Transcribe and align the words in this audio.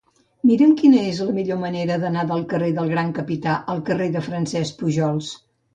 Mira'm 0.51 0.71
quina 0.79 1.03
és 1.09 1.19
la 1.25 1.35
millor 1.35 1.59
manera 1.65 1.99
d'anar 2.05 2.25
del 2.33 2.43
carrer 2.55 2.73
del 2.81 2.91
Gran 2.97 3.15
Capità 3.21 3.61
al 3.77 3.87
carrer 3.93 4.13
de 4.19 4.27
Francesc 4.31 4.83
Pujols. 4.85 5.33